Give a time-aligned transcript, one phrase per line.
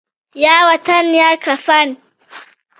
[0.43, 1.87] یا وطن یا کفن